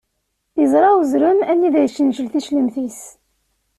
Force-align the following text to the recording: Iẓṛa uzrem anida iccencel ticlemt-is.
Iẓṛa 0.63 0.89
uzrem 0.99 1.39
anida 1.51 1.79
iccencel 1.83 2.27
ticlemt-is. 2.29 3.01